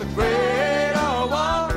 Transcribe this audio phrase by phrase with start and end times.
[0.00, 1.76] the greater one.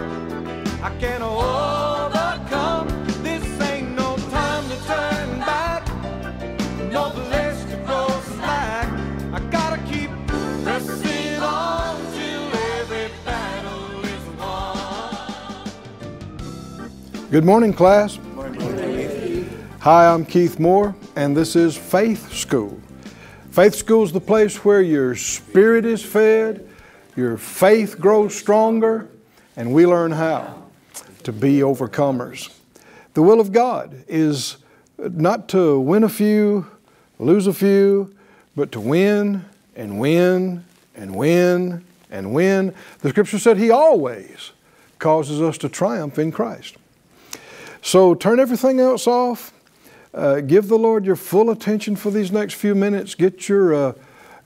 [0.82, 2.88] I can overcome.
[3.22, 5.86] This ain't no time to turn back.
[6.90, 8.08] No place to go
[8.38, 8.88] slack.
[9.34, 10.10] I gotta keep
[10.64, 12.44] pressing on till
[12.80, 15.68] every battle is won.
[17.30, 18.20] Good morning, class.
[19.82, 22.80] Hi, I'm Keith Moore, and this is Faith School.
[23.52, 26.66] Faith School is the place where your spirit is fed,
[27.16, 29.08] your faith grows stronger,
[29.56, 30.64] and we learn how
[31.24, 32.52] to be overcomers.
[33.14, 34.58] The will of God is
[34.98, 36.68] not to win a few,
[37.20, 38.14] lose a few,
[38.56, 42.74] but to win and win and win and win.
[43.00, 44.52] The scripture said He always
[45.00, 46.78] causes us to triumph in Christ.
[47.82, 49.54] So turn everything else off.
[50.14, 53.16] Uh, give the Lord your full attention for these next few minutes.
[53.16, 53.94] Get your uh,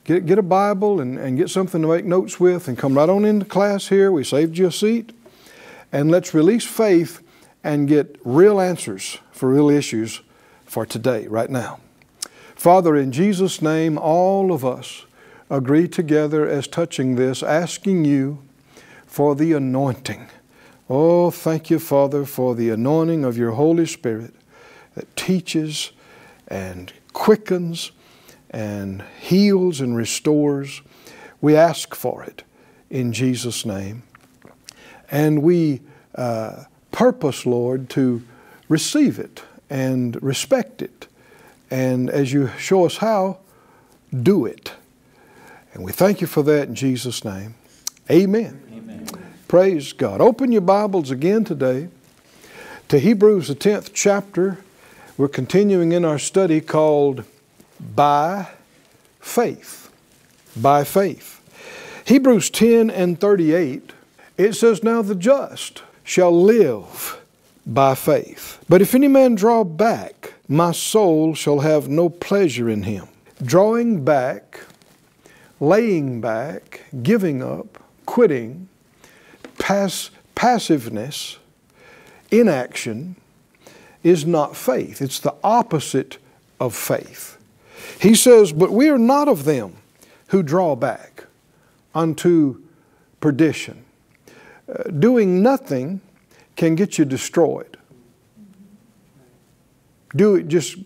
[0.08, 3.10] get, get a Bible and, and get something to make notes with, and come right
[3.10, 4.10] on into class here.
[4.10, 5.12] We saved you a seat,
[5.92, 7.22] and let's release faith
[7.62, 10.22] and get real answers for real issues
[10.64, 11.80] for today, right now.
[12.54, 15.04] Father, in Jesus' name, all of us
[15.50, 18.42] agree together as touching this, asking you
[19.06, 20.26] for the anointing.
[20.88, 24.32] Oh, thank you, Father, for the anointing of your Holy Spirit
[24.94, 25.92] that teaches
[26.48, 27.92] and quickens
[28.50, 30.82] and heals and restores.
[31.40, 32.42] We ask for it
[32.90, 34.02] in Jesus' name.
[35.10, 35.80] And we
[36.14, 38.22] uh, purpose, Lord, to
[38.68, 41.06] receive it and respect it.
[41.70, 43.38] And as you show us how,
[44.22, 44.72] do it.
[45.74, 47.54] And we thank you for that in Jesus' name.
[48.10, 48.62] Amen.
[48.72, 49.06] Amen.
[49.48, 50.20] Praise God.
[50.20, 51.88] Open your Bibles again today
[52.88, 54.58] to Hebrews, the 10th chapter.
[55.16, 57.24] We're continuing in our study called
[57.80, 58.48] By
[59.20, 59.90] Faith.
[60.56, 61.38] By Faith.
[62.04, 63.92] Hebrews 10 and 38,
[64.38, 67.20] it says, Now the just shall live
[67.66, 68.64] by faith.
[68.66, 73.08] But if any man draw back, my soul shall have no pleasure in him.
[73.42, 74.60] Drawing back,
[75.60, 78.68] laying back, giving up, quitting,
[79.58, 81.36] pass, passiveness,
[82.30, 83.16] inaction
[84.02, 85.02] is not faith.
[85.02, 86.16] It's the opposite
[86.58, 87.37] of faith.
[88.00, 89.76] He says, But we are not of them
[90.28, 91.24] who draw back
[91.94, 92.62] unto
[93.20, 93.84] perdition.
[94.68, 96.00] Uh, doing nothing
[96.56, 97.76] can get you destroyed.
[100.14, 100.76] Do it just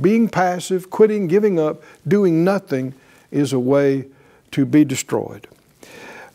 [0.00, 2.94] being passive, quitting, giving up, doing nothing
[3.30, 4.06] is a way
[4.52, 5.48] to be destroyed.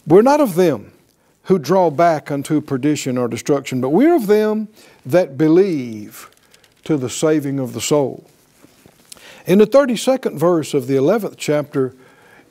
[0.05, 0.91] We're not of them
[1.43, 4.67] who draw back unto perdition or destruction, but we're of them
[5.05, 6.29] that believe
[6.83, 8.29] to the saving of the soul.
[9.47, 11.95] In the 32nd verse of the 11th chapter,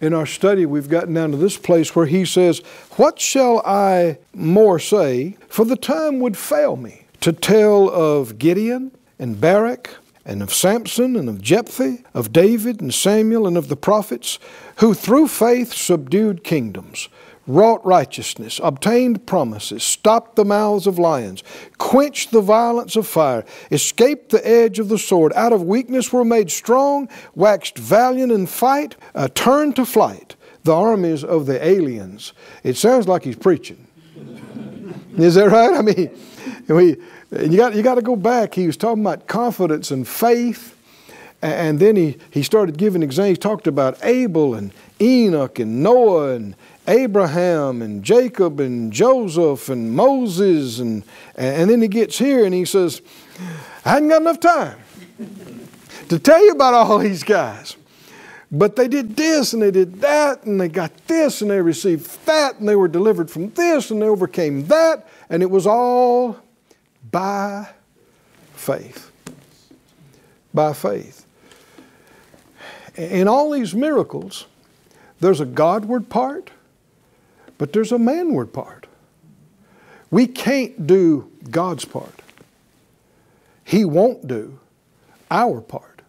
[0.01, 2.61] in our study, we've gotten down to this place where he says,
[2.93, 5.37] What shall I more say?
[5.47, 9.91] For the time would fail me to tell of Gideon and Barak
[10.25, 14.39] and of Samson and of Jephthah, of David and Samuel and of the prophets,
[14.77, 17.11] who through faith subdued kingdoms,
[17.47, 21.43] wrought righteousness, obtained promises, stopped the mouths of lions,
[21.79, 26.25] quenched the violence of fire, escaped the edge of the sword, out of weakness were
[26.25, 30.35] made strong, waxed valiant in fight, uh, turned to flight
[30.65, 32.33] the armies of the aliens.
[32.65, 33.87] It sounds like he's preaching.
[35.17, 35.73] Is that right?
[35.73, 36.11] I mean,
[36.69, 36.97] we,
[37.41, 38.55] you got, you got to go back.
[38.55, 40.75] He was talking about confidence and faith.
[41.43, 43.37] And then he, he started giving examples.
[43.37, 46.57] He talked about Abel and Enoch and Noah and
[46.89, 50.79] Abraham and Jacob and Joseph and Moses.
[50.79, 51.03] And,
[51.35, 53.03] and then he gets here and he says,
[53.85, 54.79] I hadn't got enough time
[56.09, 57.77] to tell you about all these guys.
[58.51, 62.25] But they did this and they did that and they got this and they received
[62.27, 65.09] that and they were delivered from this and they overcame that.
[65.29, 66.39] And it was all
[67.11, 67.69] by
[68.55, 69.11] faith.
[70.55, 71.27] By faith.
[72.95, 74.47] In all these miracles,
[75.21, 76.51] there's a Godward part
[77.59, 78.87] but there's a manward part.
[80.11, 82.23] We can't do God's part.
[83.65, 84.59] He won't do
[85.31, 86.03] our part.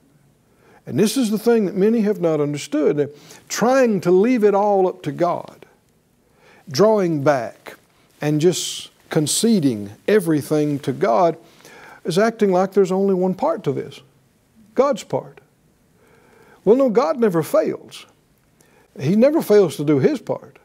[0.86, 3.14] And this is the thing that many have not understood.
[3.50, 5.66] Trying to leave it all up to God,
[6.70, 7.76] drawing back
[8.22, 11.38] and just conceding everything to God
[12.06, 14.02] is acting like there's only one part to this
[14.76, 15.42] God's part.
[16.64, 18.06] Well, no, God never fails.
[19.00, 20.58] He never fails to do His part.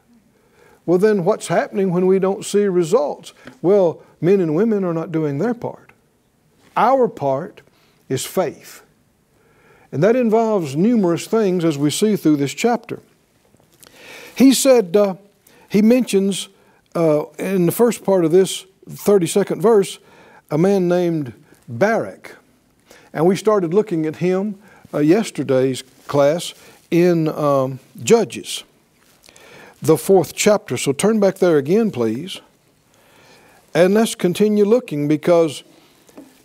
[0.85, 3.33] Well, then what's happening when we don't see results?
[3.61, 5.91] Well, men and women are not doing their part.
[6.75, 7.61] Our part
[8.09, 8.83] is faith.
[9.91, 12.99] And that involves numerous things as we see through this chapter.
[14.35, 15.15] He said, uh,
[15.69, 16.49] he mentions
[16.95, 19.99] uh, in the first part of this 32nd verse,
[20.51, 21.33] a man named
[21.67, 22.35] Barak.
[23.13, 24.59] And we started looking at him
[24.93, 26.53] uh, yesterday's class
[26.89, 28.63] in um, Judges,
[29.83, 30.77] the fourth chapter.
[30.77, 32.39] So turn back there again, please.
[33.73, 35.63] And let's continue looking because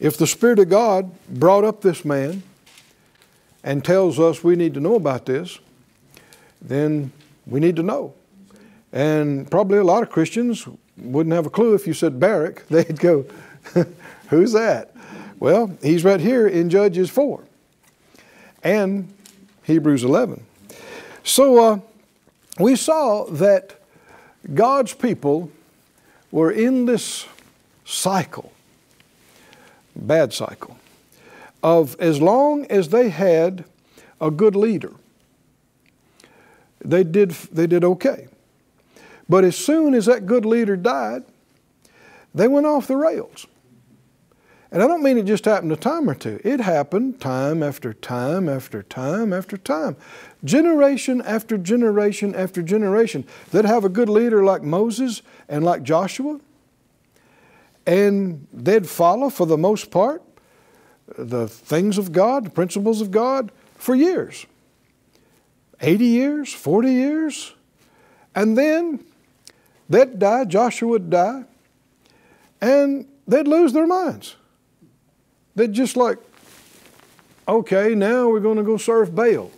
[0.00, 2.43] if the Spirit of God brought up this man
[3.62, 5.61] and tells us we need to know about this,
[6.61, 7.12] then
[7.46, 8.12] we need to know.
[8.93, 12.67] And probably a lot of Christians wouldn't have a clue if you said Barak.
[12.69, 13.25] They'd go,
[14.31, 14.94] Who's that?
[15.38, 17.44] Well, he's right here in Judges 4
[18.64, 19.14] and
[19.62, 20.44] Hebrews 11.
[21.23, 21.81] So uh,
[22.58, 23.75] we saw that
[24.55, 25.50] God's people
[26.31, 27.26] were in this
[27.84, 28.52] cycle,
[29.94, 30.76] bad cycle,
[31.62, 33.64] of as long as they had
[34.20, 34.93] a good leader,
[36.84, 38.28] they did, they did okay.
[39.28, 41.25] But as soon as that good leader died,
[42.34, 43.46] they went off the rails.
[44.70, 46.40] And I don't mean it just happened a time or two.
[46.44, 49.96] It happened time after time after time after time.
[50.44, 53.24] Generation after generation after generation.
[53.50, 56.38] They'd have a good leader like Moses and like Joshua,
[57.86, 60.22] and they'd follow for the most part
[61.16, 64.44] the things of God, the principles of God for years
[65.80, 67.54] 80 years, 40 years.
[68.34, 69.04] And then
[69.88, 71.44] they'd die, Joshua would die,
[72.60, 74.36] and they'd lose their minds.
[75.58, 76.19] They'd just like,
[77.49, 79.50] okay, now we're going to go serve Baal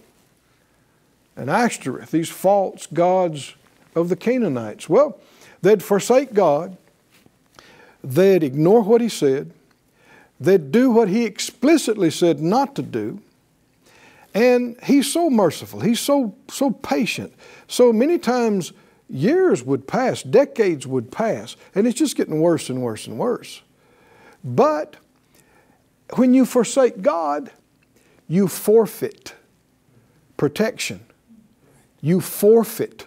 [1.37, 3.55] and Ashtoreth, these false gods
[3.95, 4.89] of the Canaanites.
[4.89, 5.21] Well,
[5.61, 6.79] they'd forsake God,
[8.03, 9.53] they'd ignore what He said,
[10.41, 13.21] they'd do what He explicitly said not to do.
[14.33, 17.35] And He's so merciful, He's so, so patient.
[17.69, 18.73] So many times,
[19.11, 23.61] years would pass, decades would pass, and it's just getting worse and worse and worse.
[24.43, 24.97] But
[26.15, 27.51] when you forsake God,
[28.29, 29.35] you forfeit
[30.37, 31.01] protection.
[32.01, 33.07] You forfeit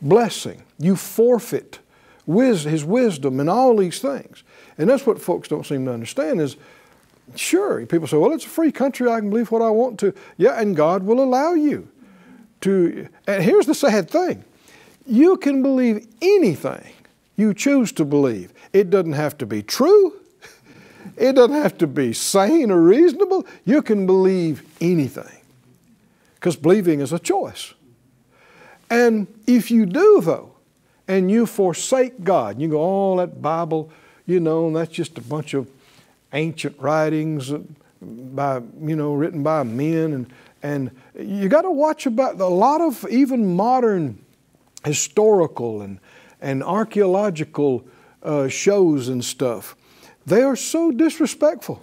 [0.00, 0.62] blessing.
[0.78, 1.80] You forfeit
[2.26, 4.44] His wisdom and all these things.
[4.78, 6.56] And that's what folks don't seem to understand is,
[7.34, 9.10] sure, people say, well, it's a free country.
[9.10, 10.14] I can believe what I want to.
[10.36, 11.88] Yeah, and God will allow you
[12.60, 13.08] to.
[13.26, 14.44] And here's the sad thing.
[15.06, 16.92] You can believe anything
[17.36, 18.52] you choose to believe.
[18.72, 20.19] It doesn't have to be true.
[21.16, 23.46] It doesn't have to be sane or reasonable.
[23.64, 25.40] You can believe anything
[26.34, 27.74] because believing is a choice.
[28.88, 30.52] And if you do, though,
[31.06, 33.90] and you forsake God, you go, oh, that Bible,
[34.26, 35.68] you know, that's just a bunch of
[36.32, 37.52] ancient writings
[38.00, 40.12] by, you know, written by men.
[40.12, 40.32] And,
[40.62, 44.18] and you got to watch about a lot of even modern
[44.84, 45.98] historical and,
[46.40, 47.86] and archaeological
[48.22, 49.76] uh, shows and stuff
[50.30, 51.82] they are so disrespectful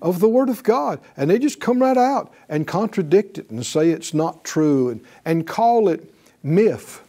[0.00, 1.00] of the Word of God.
[1.16, 5.00] And they just come right out and contradict it and say it's not true and,
[5.24, 7.02] and call it myth.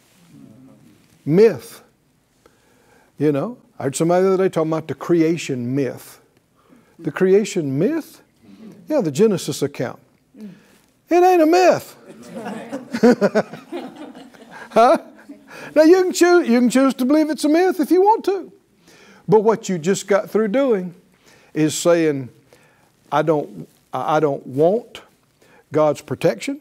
[1.24, 1.82] Myth.
[3.18, 6.20] You know, I heard somebody the other day talking about the creation myth.
[6.98, 8.22] The creation myth?
[8.88, 10.00] Yeah, the Genesis account.
[11.08, 11.96] It ain't a myth.
[14.70, 14.98] huh?
[15.74, 18.24] Now you can choose you can choose to believe it's a myth if you want
[18.24, 18.52] to.
[19.28, 20.94] But what you just got through doing
[21.52, 22.28] is saying,
[23.10, 25.02] I don't, I don't want
[25.72, 26.60] God's protection.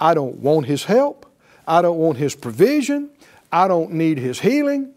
[0.00, 1.26] I don't want His help.
[1.66, 3.10] I don't want His provision.
[3.52, 4.92] I don't need His healing.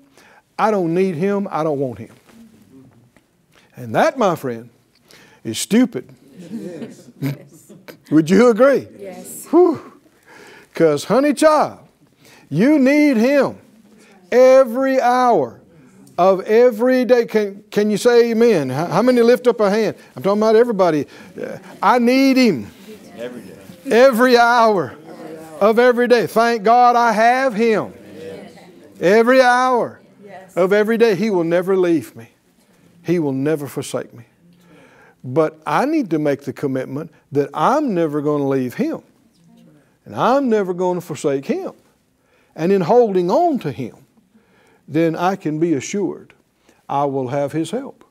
[0.58, 1.48] I don't need Him.
[1.52, 2.14] I don't want Him.
[3.76, 4.70] And that, my friend,
[5.44, 6.10] is stupid.
[6.52, 7.10] Yes.
[8.12, 8.88] Would you agree?
[9.00, 9.48] Yes.
[10.70, 11.80] Because, honey child,
[12.50, 13.58] you need Him
[14.32, 15.60] every hour
[16.18, 17.26] of every day.
[17.26, 18.70] Can, can you say amen?
[18.70, 19.96] How, how, many lift up a hand?
[20.16, 21.08] I'm talking about everybody.
[21.42, 22.72] Uh, I need Him
[23.18, 24.96] every day, every hour
[25.60, 26.28] of every day.
[26.28, 27.94] Thank God I have Him
[29.00, 30.02] every hour
[30.56, 31.16] of every day.
[31.16, 32.30] He will never leave me,
[33.04, 34.26] He will never forsake me.
[35.24, 39.04] But I need to make the commitment that I'm never going to leave Him.
[40.06, 41.72] And I'm never going to forsake Him.
[42.56, 44.03] And in holding on to Him,
[44.88, 46.34] then I can be assured
[46.90, 48.04] I will have His help.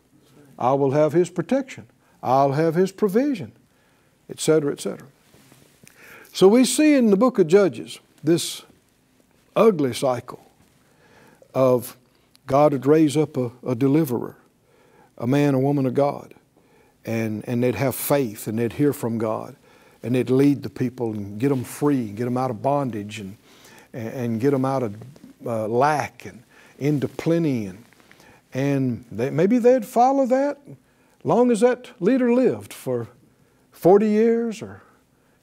[0.59, 1.87] I will have His protection.
[2.23, 3.53] I'll have His provision,
[4.31, 5.07] etc., etc.
[6.33, 8.63] So we see in the book of Judges this
[9.55, 10.45] ugly cycle
[11.55, 11.97] of
[12.47, 14.37] God would raise up a, a deliverer,
[15.19, 16.35] a man, a woman of God,
[17.05, 19.57] and, and they'd have faith and they'd hear from God
[20.03, 23.37] and they'd lead the people and get them free, get them out of bondage and,
[23.93, 24.97] and, get them out of
[25.47, 26.43] uh, lack and,
[26.83, 27.85] into plenty and,
[28.53, 30.59] and they, maybe they'd follow that
[31.23, 33.07] long as that leader lived for
[33.71, 34.83] 40 years or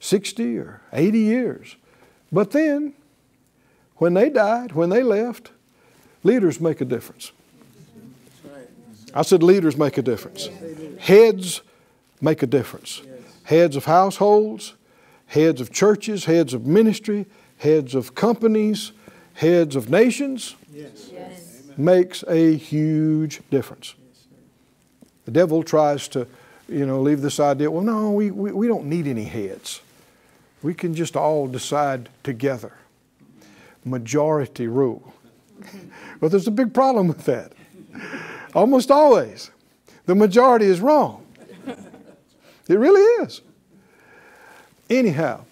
[0.02, 1.76] 60 or 80 years.
[2.30, 2.94] But then,
[3.96, 5.52] when they died, when they left,
[6.24, 7.32] leaders make a difference.
[9.14, 10.50] I said leaders make a difference.
[11.00, 11.62] Heads
[12.20, 13.02] make a difference.
[13.44, 14.74] Heads of households,
[15.28, 17.26] heads of churches, heads of ministry,
[17.58, 18.92] heads of companies,
[19.36, 21.64] heads of nations yes.
[21.78, 23.96] makes a huge difference.
[25.26, 26.28] The devil tries to,
[26.68, 29.82] you know, leave this idea, well, no, we, we, we don't need any heads.
[30.62, 32.74] We can just all decide together.
[33.86, 35.14] Majority rule.
[36.20, 37.54] but there's a big problem with that.
[38.54, 39.52] Almost always,
[40.06, 41.26] the majority is wrong.
[42.68, 43.42] It really is.
[44.92, 45.44] Anyhow,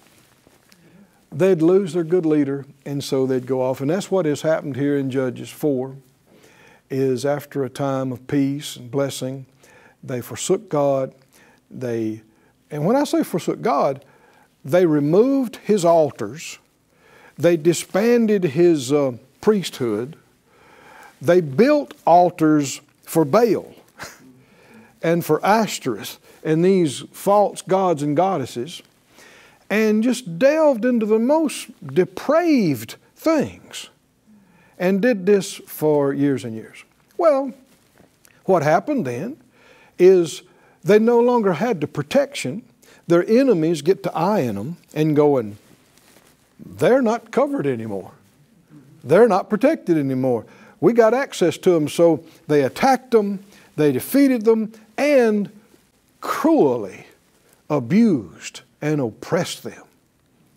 [1.31, 3.81] they'd lose their good leader, and so they'd go off.
[3.81, 5.96] And that's what has happened here in Judges 4,
[6.89, 9.46] is after a time of peace and blessing,
[10.03, 11.13] they forsook God.
[11.69, 12.22] They,
[12.72, 14.05] and when I say forsook God,
[14.63, 16.60] they removed his altars.
[17.38, 20.15] They disbanded his uh, priesthood.
[21.22, 23.74] They built altars for Baal
[25.01, 28.81] and for Ashtoreth and these false gods and goddesses
[29.69, 33.89] and just delved into the most depraved things
[34.79, 36.83] and did this for years and years.
[37.17, 37.53] Well,
[38.45, 39.38] what happened then
[40.00, 40.43] is
[40.83, 42.63] they no longer had the protection.
[43.07, 45.57] Their enemies get to eyeing them and going,
[46.63, 48.12] they're not covered anymore.
[49.03, 50.45] They're not protected anymore.
[50.79, 53.43] We got access to them, so they attacked them,
[53.75, 55.51] they defeated them, and
[56.21, 57.07] cruelly
[57.69, 59.84] abused and oppressed them,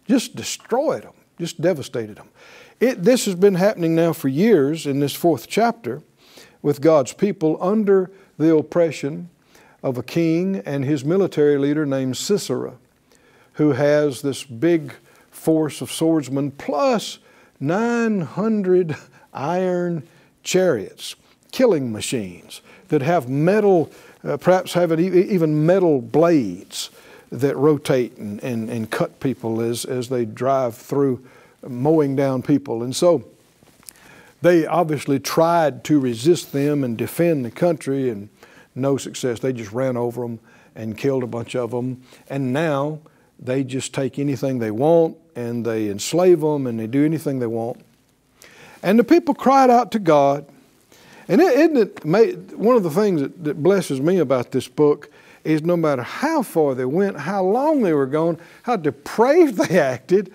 [0.06, 2.28] just destroyed them, just devastated them.
[2.78, 6.02] It, this has been happening now for years in this fourth chapter
[6.62, 9.30] with God's people under the oppression
[9.82, 12.74] of a king and his military leader named Sisera,
[13.54, 14.94] who has this big
[15.30, 17.18] force of swordsmen plus
[17.58, 18.96] 900
[19.34, 20.06] iron
[20.42, 21.16] chariots,
[21.50, 23.90] killing machines that have metal,
[24.24, 26.90] uh, perhaps have even metal blades
[27.30, 31.24] that rotate and, and, and cut people as, as they drive through
[31.66, 32.82] mowing down people.
[32.82, 33.24] And so
[34.42, 38.28] they obviously tried to resist them and defend the country and
[38.74, 39.40] no success.
[39.40, 40.40] They just ran over them
[40.74, 42.02] and killed a bunch of them.
[42.28, 43.00] And now
[43.38, 47.46] they just take anything they want and they enslave them and they do anything they
[47.46, 47.80] want.
[48.82, 50.46] And the people cried out to God.
[51.28, 55.10] And isn't it one of the things that, that blesses me about this book
[55.44, 59.78] is no matter how far they went, how long they were gone, how depraved they
[59.78, 60.32] acted,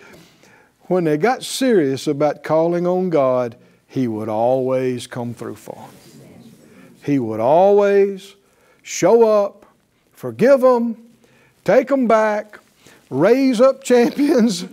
[0.83, 3.55] when they got serious about calling on God,
[3.87, 5.89] He would always come through for them.
[7.03, 8.35] He would always
[8.81, 9.65] show up,
[10.11, 10.97] forgive them,
[11.63, 12.59] take them back,
[13.09, 14.65] raise up champions.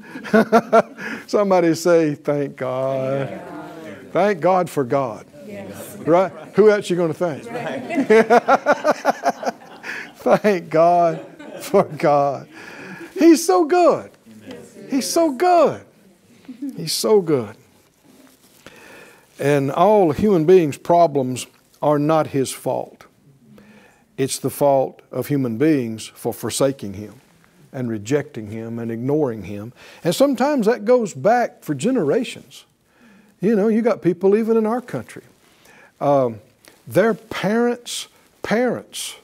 [1.27, 3.41] Somebody say, Thank God.
[4.13, 5.27] Thank God for God.
[5.47, 5.97] Yes.
[5.99, 6.31] Right?
[6.55, 7.45] Who else you going to thank?
[10.43, 11.27] Thank God
[11.63, 12.47] for God.
[13.19, 14.13] He's so good.
[14.89, 15.85] He's so good.
[16.77, 17.57] He's so good.
[19.41, 21.49] And all human beings' problems
[21.83, 23.07] are not His fault.
[24.17, 27.15] It's the fault of human beings for forsaking Him
[27.73, 29.73] and rejecting Him and ignoring Him.
[30.05, 32.65] And sometimes that goes back for generations.
[33.41, 35.25] You know, you got people even in our country.
[36.01, 36.39] Um,
[36.87, 38.07] their parents'
[38.45, 39.17] parents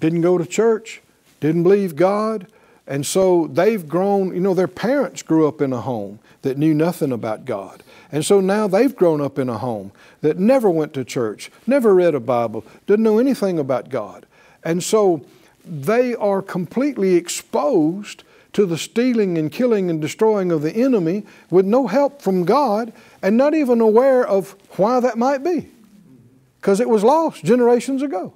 [0.00, 1.02] didn't go to church,
[1.40, 2.46] didn't believe God,
[2.86, 6.72] and so they've grown, you know, their parents grew up in a home that knew
[6.72, 7.82] nothing about God.
[8.12, 11.94] And so now they've grown up in a home that never went to church, never
[11.94, 14.24] read a Bible, didn't know anything about God.
[14.62, 15.24] And so
[15.64, 18.22] they are completely exposed
[18.52, 22.92] to the stealing and killing and destroying of the enemy with no help from God
[23.20, 25.68] and not even aware of why that might be.
[26.60, 28.32] Because it was lost generations ago.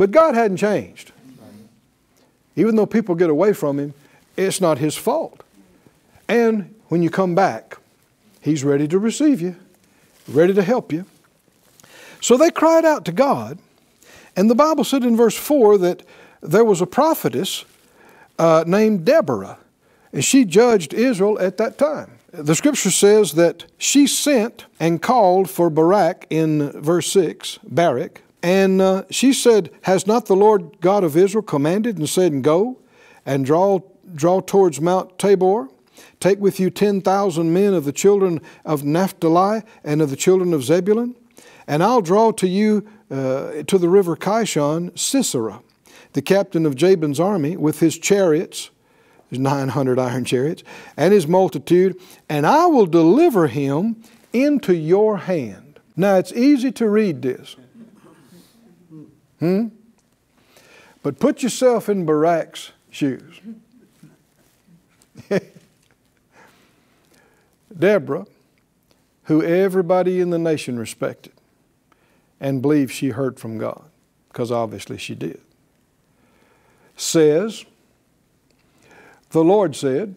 [0.00, 1.12] But God hadn't changed.
[2.56, 3.92] Even though people get away from Him,
[4.34, 5.42] it's not His fault.
[6.26, 7.76] And when you come back,
[8.40, 9.56] He's ready to receive you,
[10.26, 11.04] ready to help you.
[12.22, 13.58] So they cried out to God,
[14.34, 16.02] and the Bible said in verse 4 that
[16.40, 17.66] there was a prophetess
[18.38, 19.58] uh, named Deborah,
[20.14, 22.12] and she judged Israel at that time.
[22.32, 28.80] The scripture says that she sent and called for Barak in verse 6, Barak, and
[28.80, 32.78] uh, she said, Has not the Lord God of Israel commanded and said, Go
[33.26, 33.80] and draw,
[34.14, 35.68] draw towards Mount Tabor?
[36.18, 40.62] Take with you 10,000 men of the children of Naphtali and of the children of
[40.64, 41.14] Zebulun,
[41.66, 45.62] and I'll draw to you uh, to the river Kishon Sisera,
[46.12, 48.70] the captain of Jabin's army, with his chariots,
[49.28, 50.62] his 900 iron chariots,
[50.96, 55.80] and his multitude, and I will deliver him into your hand.
[55.96, 57.56] Now it's easy to read this.
[59.40, 59.68] Hmm?
[61.02, 63.40] But put yourself in Barak's shoes.
[67.78, 68.26] Deborah,
[69.24, 71.32] who everybody in the nation respected
[72.38, 73.84] and believed she heard from God,
[74.28, 75.40] because obviously she did,
[76.96, 77.64] says,
[79.30, 80.14] The Lord said,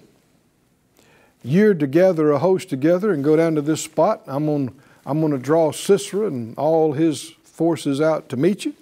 [1.43, 4.23] You're to gather a host together and go down to this spot.
[4.27, 8.73] I'm going I'm to draw Sisera and all his forces out to meet you.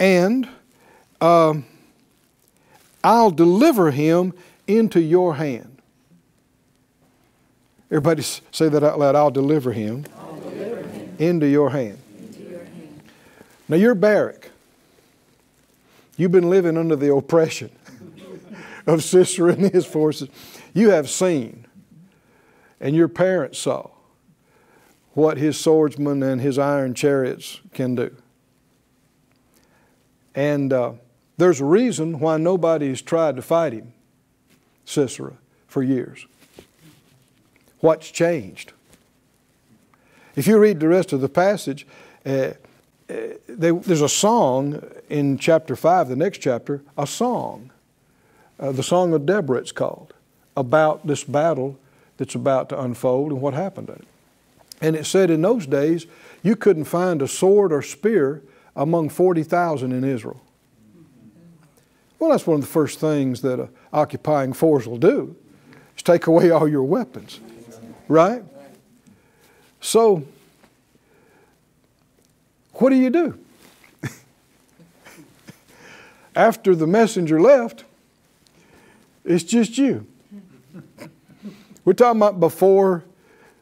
[0.00, 0.48] And
[1.20, 1.54] uh,
[3.04, 4.32] I'll deliver him
[4.66, 5.76] into your hand.
[7.90, 9.14] Everybody say that out loud.
[9.14, 11.16] I'll deliver him, I'll deliver him.
[11.18, 11.98] Into, your hand.
[12.18, 13.02] into your hand.
[13.68, 14.50] Now you're Barak.
[16.16, 17.70] You've been living under the oppression
[18.86, 20.28] of Sisera and his forces.
[20.72, 21.66] You have seen,
[22.80, 23.90] and your parents saw,
[25.14, 28.14] what his swordsmen and his iron chariots can do.
[30.34, 30.92] And uh,
[31.36, 33.92] there's a reason why nobody's tried to fight him,
[34.84, 35.34] Sisera,
[35.66, 36.26] for years.
[37.80, 38.72] What's changed?
[40.36, 41.86] If you read the rest of the passage,
[42.24, 42.52] uh, uh,
[43.48, 47.70] they, there's a song in chapter 5, the next chapter, a song.
[48.58, 50.12] Uh, the Song of Deborah, it's called,
[50.56, 51.78] about this battle
[52.18, 54.08] that's about to unfold and what happened at it.
[54.82, 56.06] And it said in those days,
[56.42, 58.42] you couldn't find a sword or spear
[58.76, 60.40] among 40,000 in Israel.
[62.18, 65.36] Well, that's one of the first things that an occupying force will do,
[65.96, 67.40] is take away all your weapons.
[68.08, 68.42] Right?
[69.80, 70.24] So,
[72.74, 73.38] what do you do?
[76.36, 77.84] After the messenger left,
[79.24, 80.06] it's just you.
[81.84, 83.04] We're talking about before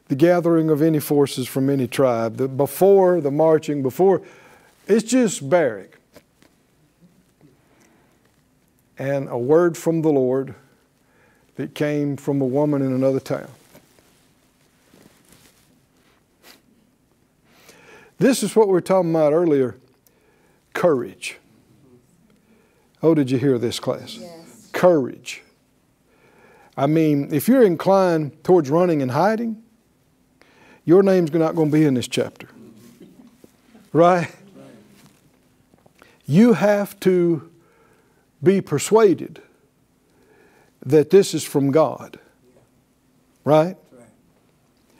[0.09, 4.21] the gathering of any forces from any tribe, the, before the marching, before,
[4.89, 5.97] it's just Barak.
[8.97, 10.55] And a word from the Lord
[11.55, 13.47] that came from a woman in another town.
[18.17, 19.77] This is what we were talking about earlier
[20.73, 21.37] courage.
[23.01, 24.17] Oh, did you hear this class?
[24.17, 24.69] Yes.
[24.73, 25.43] Courage.
[26.75, 29.63] I mean, if you're inclined towards running and hiding,
[30.83, 32.47] your name's not going to be in this chapter.
[33.93, 34.29] Right?
[36.29, 37.49] You have to
[38.43, 39.41] be persuaded
[40.85, 42.19] that this is from God.
[43.43, 43.77] Right?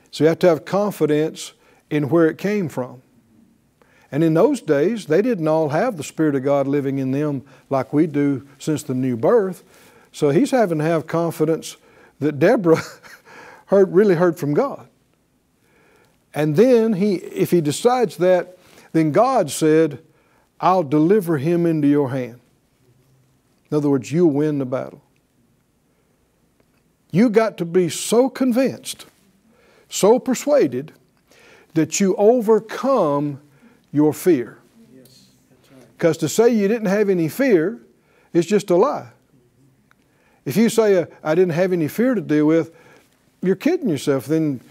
[0.10, 1.54] So you have to have confidence
[1.92, 3.04] in where it came from.
[4.12, 7.44] And in those days, they didn't all have the Spirit of God living in them
[7.70, 9.63] like we do since the new birth.
[10.12, 11.78] So he's having to have confidence
[12.18, 12.82] that Deborah
[13.68, 14.88] heard, really heard from God.
[16.34, 18.58] And then he, if he decides that,
[18.94, 20.02] then God said,
[20.62, 22.39] I'll deliver him into your hand.
[23.72, 25.02] In other words, you'll win the battle.
[27.12, 29.06] You got to be so convinced,
[29.89, 30.93] so persuaded,
[31.74, 33.41] that you overcome
[33.91, 34.58] your fear.
[35.98, 37.80] Because to say you didn't have any fear
[38.34, 39.10] is just a lie.
[40.45, 42.74] If you say, uh, I didn't have any fear to deal with,
[43.41, 44.26] you're kidding yourself.
[44.26, 44.62] Then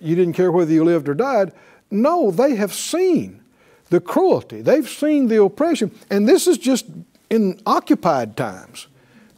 [0.00, 1.52] you didn't care whether you lived or died.
[1.90, 3.40] No, they have seen
[3.90, 5.90] the cruelty, they've seen the oppression.
[6.10, 6.86] And this is just
[7.30, 8.86] in occupied times.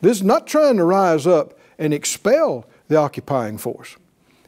[0.01, 3.97] This is not trying to rise up and expel the occupying force.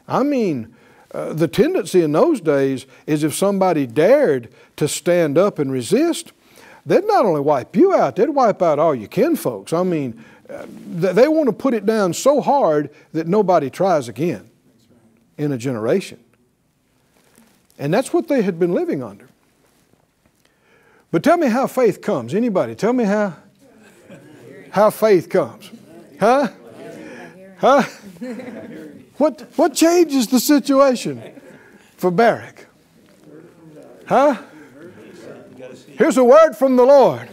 [0.08, 0.74] I mean,
[1.12, 6.32] uh, the tendency in those days is if somebody dared to stand up and resist,
[6.86, 9.72] they'd not only wipe you out, they'd wipe out all your kinfolks.
[9.72, 14.50] I mean, uh, they want to put it down so hard that nobody tries again
[15.38, 16.18] in a generation.
[17.78, 19.28] And that's what they had been living under.
[21.12, 22.34] But tell me how faith comes.
[22.34, 22.74] Anybody?
[22.74, 23.36] Tell me how
[24.72, 25.70] how faith comes.
[26.18, 26.48] Huh?
[27.58, 27.82] Huh?
[29.18, 31.22] What, what changes the situation
[31.98, 32.66] for Barak?
[34.06, 34.36] Huh?
[35.98, 37.28] Here's a word from the Lord.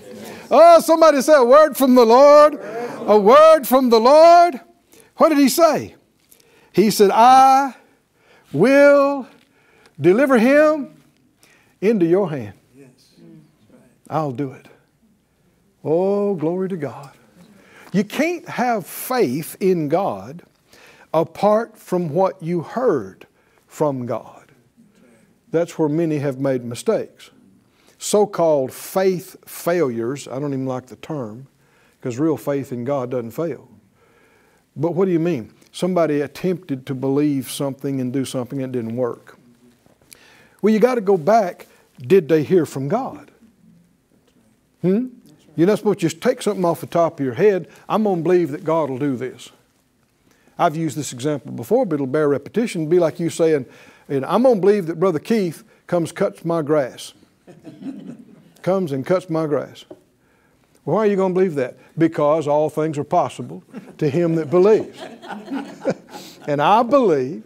[0.52, 2.60] Oh, somebody say a word from the Lord.
[3.08, 4.60] A word from the Lord.
[5.16, 5.96] What did he say?
[6.74, 7.74] He said, I
[8.52, 9.28] will
[10.00, 11.02] deliver him
[11.80, 12.59] into your hand.
[14.10, 14.68] I'll do it.
[15.84, 17.12] Oh, glory to God.
[17.92, 20.44] You can't have faith in God
[21.14, 23.26] apart from what you heard
[23.68, 24.52] from God.
[25.52, 27.32] That's where many have made mistakes.
[27.98, 31.48] So called faith failures, I don't even like the term,
[32.00, 33.68] because real faith in God doesn't fail.
[34.76, 35.54] But what do you mean?
[35.72, 39.38] Somebody attempted to believe something and do something that didn't work.
[40.62, 41.68] Well, you got to go back.
[42.00, 43.29] Did they hear from God?
[44.82, 45.08] Hmm?
[45.56, 47.68] You're not supposed to just take something off the top of your head.
[47.88, 49.52] I'm going to believe that God will do this.
[50.58, 52.82] I've used this example before, but it'll bear repetition.
[52.82, 53.66] It'll be like you saying,
[54.08, 57.14] and I'm going to believe that Brother Keith comes cuts my grass.
[58.62, 59.86] comes and cuts my grass.
[60.86, 61.78] Well, why are you going to believe that?
[61.98, 63.64] Because all things are possible
[63.98, 65.00] to him that believes.
[66.48, 67.44] and I believe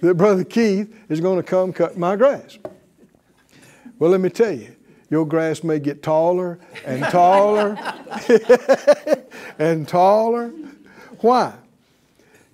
[0.00, 2.58] that Brother Keith is going to come cut my grass.
[3.98, 4.73] Well, let me tell you,
[5.10, 7.76] your grass may get taller and taller
[9.58, 10.52] and taller.
[11.20, 11.54] Why?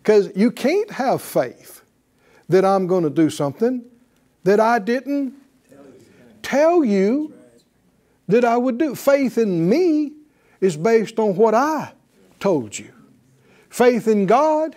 [0.03, 1.83] Because you can't have faith
[2.49, 3.85] that I'm going to do something
[4.45, 5.35] that I didn't
[6.43, 7.33] tell you
[8.29, 8.95] that I would do.
[8.95, 10.13] Faith in me
[10.61, 11.93] is based on what I
[12.39, 12.93] told you.
[13.69, 14.77] Faith in God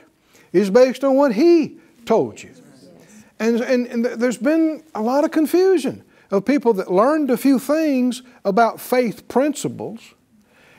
[0.52, 2.52] is based on what He told you.
[3.40, 6.04] And, and, and there's been a lot of confusion
[6.34, 10.16] of people that learned a few things about faith principles.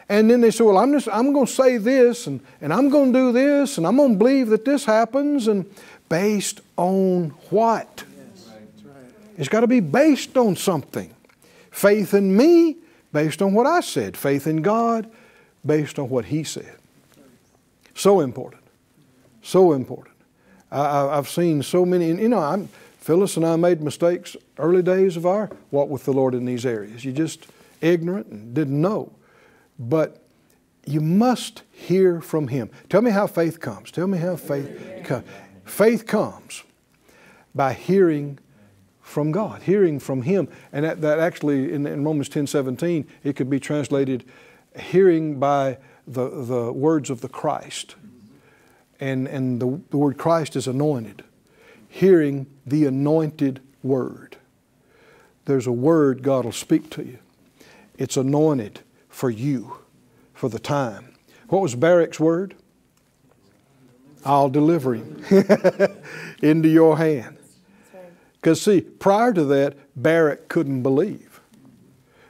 [0.09, 2.91] And then they say, well, I'm just I'm going to say this and, and I'm
[2.91, 5.65] going to do this and I'm going to believe that this happens and
[6.09, 8.05] based on what?
[8.17, 8.53] Yes.
[9.39, 11.15] It's got to be based on something.
[11.71, 12.77] Faith in me
[13.13, 14.17] based on what I said.
[14.17, 15.09] Faith in God
[15.65, 16.77] based on what He said.
[17.95, 18.63] So important.
[19.43, 20.17] So important.
[20.73, 22.69] I, have seen so many, and you know, I'm,
[23.05, 26.65] Phyllis and I made mistakes early days of our walk with the Lord in these
[26.65, 27.05] areas.
[27.05, 27.47] You just
[27.83, 29.13] ignorant and didn't know.
[29.79, 30.25] But
[30.87, 32.71] you must hear from Him.
[32.89, 33.91] Tell me how faith comes.
[33.91, 35.27] Tell me how faith comes.
[35.67, 36.63] Faith comes
[37.55, 38.39] by hearing
[39.03, 40.49] from God, hearing from Him.
[40.73, 44.25] And that, that actually, in, in, Romans 10 17, it could be translated
[44.79, 47.97] hearing by the, the words of the Christ.
[48.99, 51.23] And, and the, the word Christ is anointed
[51.95, 54.37] hearing the anointed word.
[55.45, 57.19] There's a word God will speak to you.
[57.97, 59.79] It's anointed for you
[60.33, 61.15] for the time.
[61.49, 62.57] What was Barak's word?
[64.25, 65.25] I'll deliver him
[66.43, 67.37] into your hand.
[68.41, 71.41] Because, see, prior to that, Barak couldn't believe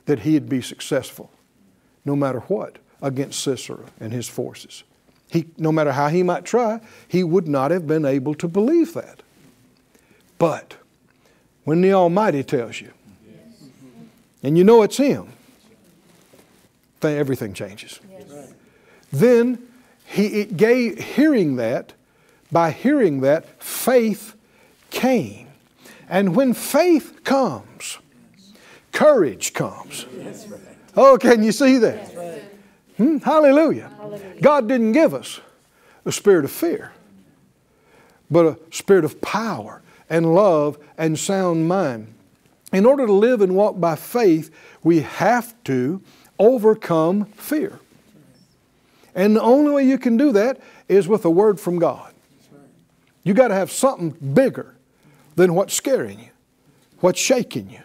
[0.05, 1.33] that he'd be successful,
[2.05, 4.85] no matter what, against Sisera and his forces.
[5.31, 8.93] He, no matter how he might try, he would not have been able to believe
[8.93, 9.23] that.
[10.39, 10.77] But
[11.65, 12.93] when the Almighty tells you,
[14.43, 15.29] and you know it's Him,
[17.01, 18.01] then everything changes.
[19.13, 19.67] Then
[20.07, 21.93] he it gave hearing that,
[22.51, 24.35] by hearing that, faith
[24.91, 25.49] came.
[26.09, 27.99] And when faith comes,
[28.93, 30.07] courage comes.
[30.97, 32.43] Oh, can you see that?
[32.97, 33.19] Hmm?
[33.19, 33.91] Hallelujah.
[33.97, 34.41] Hallelujah.
[34.41, 35.41] God didn't give us
[36.05, 36.93] a spirit of fear,
[38.31, 42.13] but a spirit of power and love and sound mind.
[42.73, 44.51] In order to live and walk by faith,
[44.83, 46.03] we have to
[46.39, 47.79] overcome fear.
[49.15, 52.13] And the only way you can do that is with a word from God.
[53.23, 54.75] You got to have something bigger
[55.37, 56.31] than what's scaring you,
[57.01, 57.81] what's shaking you.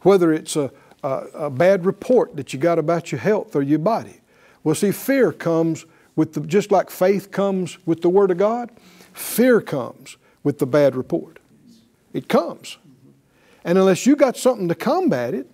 [0.00, 3.78] Whether it's a, a, a bad report that you got about your health or your
[3.78, 4.20] body.
[4.64, 5.84] Well, see, fear comes
[6.16, 8.70] with the, just like faith comes with the Word of God,
[9.12, 11.38] fear comes with the bad report.
[12.12, 12.78] It comes.
[13.64, 15.50] And unless you got something to combat it,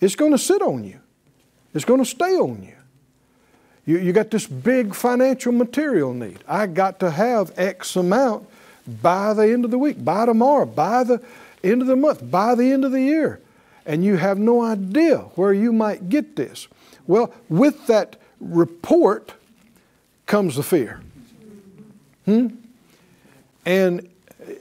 [0.00, 1.00] it's going to sit on you.
[1.74, 2.76] It's going to stay on you.
[3.84, 3.98] you.
[3.98, 6.38] You got this big financial material need.
[6.48, 8.48] I got to have X amount
[9.02, 11.22] by the end of the week, by tomorrow, by the
[11.62, 13.40] end of the month, by the end of the year.
[13.84, 16.68] And you have no idea where you might get this.
[17.06, 19.34] Well, with that report
[20.26, 21.00] comes the fear.
[22.24, 22.48] Hmm?
[23.66, 24.08] And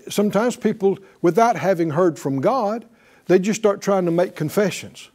[0.10, 2.86] sometimes people, without having heard from God,
[3.28, 5.10] they just start trying to make confessions.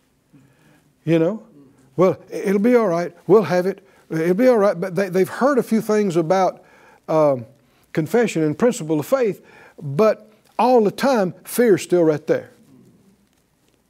[1.05, 1.42] You know?
[1.96, 3.14] Well, it'll be all right.
[3.27, 3.87] We'll have it.
[4.11, 4.79] It'll be all right.
[4.79, 6.64] But they, have heard a few things about
[7.09, 7.46] um,
[7.92, 9.44] confession and principle of faith,
[9.81, 12.50] but all the time, fear's still right there.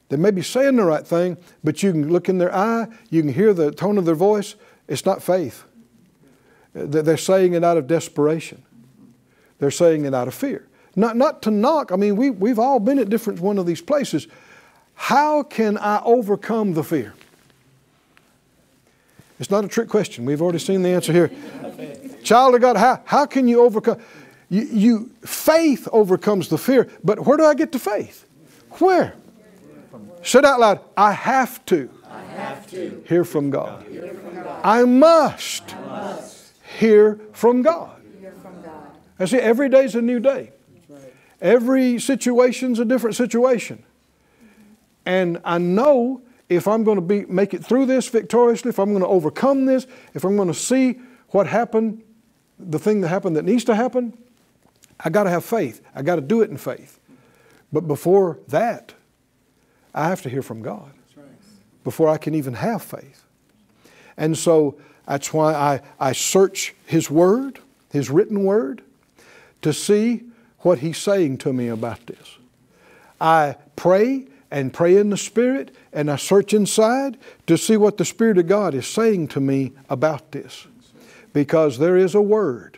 [0.09, 3.21] They may be saying the right thing, but you can look in their eye, you
[3.21, 4.55] can hear the tone of their voice.
[4.87, 5.63] It's not faith.
[6.73, 8.63] They're saying it out of desperation.
[9.59, 10.67] They're saying it out of fear.
[10.95, 13.81] Not, not to knock, I mean, we, we've all been at different one of these
[13.81, 14.27] places.
[14.93, 17.13] How can I overcome the fear?
[19.39, 20.23] It's not a trick question.
[20.25, 21.31] We've already seen the answer here.
[22.23, 23.99] Child of God, how, how can you overcome?
[24.49, 28.25] You, you faith overcomes the fear, but where do I get the faith?
[28.79, 29.15] Where?
[30.23, 30.79] Say it out loud.
[30.95, 33.85] I have to, I have to hear from God.
[33.87, 34.61] hear from God.
[34.63, 38.01] I must I must hear from God.
[39.17, 39.37] Hear from God.
[39.37, 40.51] I see every day's a new day.
[41.41, 43.83] Every situation's a different situation.
[45.05, 48.91] And I know if I'm going to be make it through this victoriously, if I'm
[48.91, 50.99] going to overcome this, if I'm going to see
[51.29, 52.03] what happened,
[52.57, 54.17] the thing that happened that needs to happen,
[54.99, 55.81] I got to have faith.
[55.93, 56.99] I got to do it in faith.
[57.73, 58.93] But before that,
[59.93, 60.91] I have to hear from God
[61.83, 63.25] before I can even have faith.
[64.17, 67.59] And so that's why I, I search His Word,
[67.91, 68.81] His written Word,
[69.65, 70.21] to see
[70.59, 72.37] what He's saying to me about this.
[73.19, 78.05] I pray and pray in the Spirit, and I search inside to see what the
[78.05, 80.67] Spirit of God is saying to me about this.
[81.33, 82.77] Because there is a word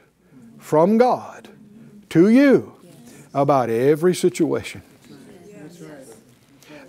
[0.59, 1.49] from God
[2.11, 2.73] to you
[3.33, 4.81] about every situation.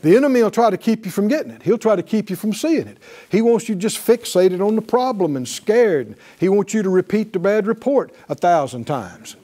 [0.00, 1.64] The enemy will try to keep you from getting it.
[1.64, 2.98] He'll try to keep you from seeing it.
[3.30, 6.16] He wants you just fixated on the problem and scared.
[6.38, 9.34] He wants you to repeat the bad report a thousand times.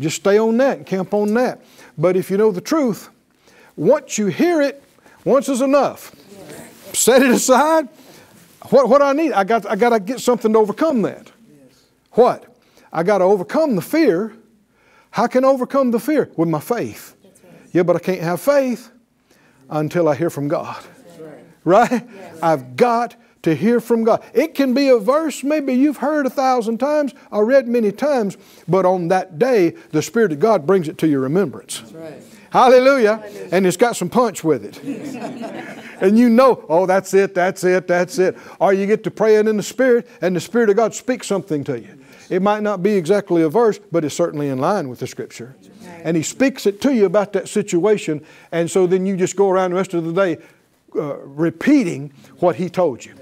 [0.00, 1.60] Just stay on that and camp on that.
[1.96, 3.10] But if you know the truth,
[3.76, 4.82] once you hear it,
[5.24, 6.14] once is enough.
[6.94, 7.88] Set it aside.
[8.70, 11.30] What, what I need, I got, I got to get something to overcome that.
[12.12, 12.56] What?
[12.92, 14.34] I got to overcome the fear.
[15.10, 16.30] How can I overcome the fear?
[16.36, 17.14] With my faith.
[17.72, 18.90] Yeah, but I can't have faith
[19.68, 20.82] until I hear from God.
[21.64, 22.08] Right?
[22.42, 24.22] I've got to hear from God.
[24.34, 28.36] It can be a verse maybe you've heard a thousand times or read many times,
[28.68, 31.82] but on that day, the Spirit of God brings it to your remembrance.
[32.50, 33.22] Hallelujah.
[33.52, 34.82] And it's got some punch with it.
[36.00, 38.36] and you know, oh, that's it, that's it, that's it.
[38.58, 41.64] Or you get to praying in the Spirit, and the Spirit of God speaks something
[41.64, 41.96] to you.
[42.28, 45.54] It might not be exactly a verse, but it's certainly in line with the Scripture.
[46.04, 49.48] And He speaks it to you about that situation, and so then you just go
[49.50, 50.38] around the rest of the day
[50.96, 53.14] uh, repeating what He told you.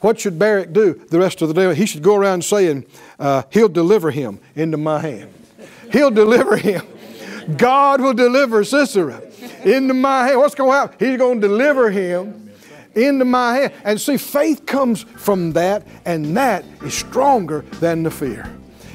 [0.00, 1.74] What should Barak do the rest of the day?
[1.74, 2.86] He should go around saying,
[3.18, 5.32] uh, He'll deliver him into my hand.
[5.92, 6.86] He'll deliver him.
[7.56, 9.22] God will deliver Sisera
[9.64, 10.38] into my hand.
[10.38, 11.06] What's going to happen?
[11.06, 12.50] He's going to deliver him
[12.94, 13.72] into my hand.
[13.84, 18.50] And see, faith comes from that, and that is stronger than the fear.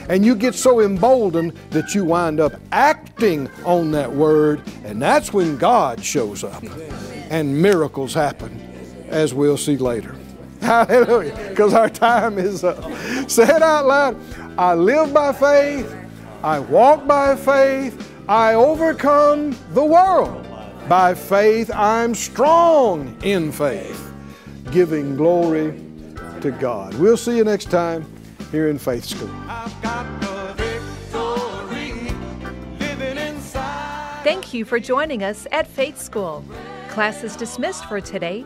[0.07, 5.33] And you get so emboldened that you wind up acting on that word, and that's
[5.33, 6.63] when God shows up
[7.29, 8.61] and miracles happen,
[9.09, 10.15] as we'll see later.
[10.65, 11.36] Hallelujah.
[11.49, 12.84] Because our time is up.
[13.30, 14.17] Say it out loud.
[14.58, 15.95] I live by faith.
[16.43, 18.12] I walk by faith.
[18.28, 20.47] I overcome the world.
[20.89, 24.12] By faith, I'm strong in faith,
[24.71, 25.80] giving glory
[26.41, 26.93] to God.
[26.95, 28.06] We'll see you next time
[28.51, 29.32] here in Faith School.
[29.47, 32.12] I've got the victory
[32.80, 34.23] living inside.
[34.23, 36.45] Thank you for joining us at Faith School.
[36.89, 38.45] Class is dismissed for today,